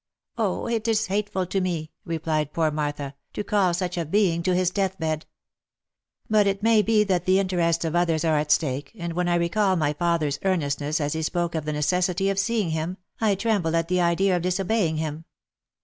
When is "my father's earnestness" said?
9.75-10.99